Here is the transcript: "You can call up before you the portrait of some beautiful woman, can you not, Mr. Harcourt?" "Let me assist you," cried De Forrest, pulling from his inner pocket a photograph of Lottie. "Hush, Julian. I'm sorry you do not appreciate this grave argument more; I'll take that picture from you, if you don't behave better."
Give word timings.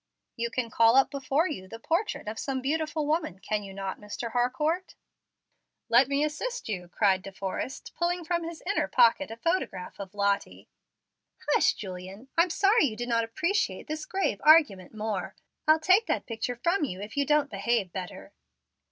"You 0.35 0.49
can 0.49 0.71
call 0.71 0.95
up 0.95 1.11
before 1.11 1.47
you 1.47 1.67
the 1.67 1.77
portrait 1.77 2.27
of 2.27 2.39
some 2.39 2.59
beautiful 2.59 3.05
woman, 3.05 3.37
can 3.37 3.61
you 3.61 3.71
not, 3.71 4.01
Mr. 4.01 4.31
Harcourt?" 4.31 4.95
"Let 5.89 6.07
me 6.07 6.23
assist 6.23 6.67
you," 6.67 6.87
cried 6.87 7.21
De 7.21 7.31
Forrest, 7.31 7.93
pulling 7.93 8.25
from 8.25 8.43
his 8.43 8.63
inner 8.65 8.87
pocket 8.87 9.29
a 9.29 9.37
photograph 9.37 9.99
of 9.99 10.15
Lottie. 10.15 10.67
"Hush, 11.53 11.75
Julian. 11.75 12.29
I'm 12.35 12.49
sorry 12.49 12.85
you 12.85 12.95
do 12.95 13.05
not 13.05 13.23
appreciate 13.23 13.85
this 13.85 14.07
grave 14.07 14.41
argument 14.43 14.91
more; 14.91 15.35
I'll 15.67 15.79
take 15.79 16.07
that 16.07 16.25
picture 16.25 16.55
from 16.55 16.83
you, 16.83 16.99
if 16.99 17.15
you 17.15 17.23
don't 17.23 17.51
behave 17.51 17.91
better." 17.91 18.33